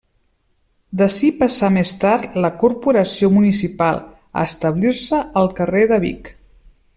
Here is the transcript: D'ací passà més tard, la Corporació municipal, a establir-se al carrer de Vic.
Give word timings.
D'ací 1.01 1.27
passà 1.41 1.69
més 1.75 1.91
tard, 2.03 2.39
la 2.45 2.51
Corporació 2.63 3.29
municipal, 3.35 4.01
a 4.43 4.47
establir-se 4.53 5.21
al 5.43 5.53
carrer 5.61 5.85
de 5.93 6.01
Vic. 6.09 6.35